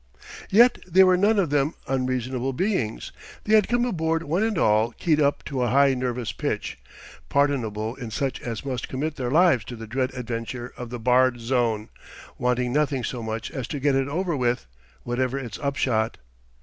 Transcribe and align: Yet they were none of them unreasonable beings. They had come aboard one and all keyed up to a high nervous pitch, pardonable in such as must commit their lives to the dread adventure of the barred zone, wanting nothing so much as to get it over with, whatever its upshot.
Yet 0.49 0.79
they 0.87 1.03
were 1.03 1.15
none 1.15 1.37
of 1.37 1.51
them 1.51 1.75
unreasonable 1.87 2.53
beings. 2.53 3.11
They 3.43 3.53
had 3.53 3.67
come 3.67 3.85
aboard 3.85 4.23
one 4.23 4.41
and 4.41 4.57
all 4.57 4.93
keyed 4.93 5.21
up 5.21 5.45
to 5.45 5.61
a 5.61 5.67
high 5.67 5.93
nervous 5.93 6.31
pitch, 6.31 6.79
pardonable 7.29 7.93
in 7.93 8.09
such 8.09 8.41
as 8.41 8.65
must 8.65 8.89
commit 8.89 9.15
their 9.17 9.29
lives 9.29 9.63
to 9.65 9.75
the 9.75 9.85
dread 9.85 10.11
adventure 10.15 10.73
of 10.75 10.89
the 10.89 10.99
barred 10.99 11.39
zone, 11.39 11.89
wanting 12.39 12.73
nothing 12.73 13.03
so 13.03 13.21
much 13.21 13.51
as 13.51 13.67
to 13.67 13.79
get 13.79 13.93
it 13.93 14.07
over 14.07 14.35
with, 14.35 14.65
whatever 15.03 15.37
its 15.37 15.59
upshot. 15.59 16.17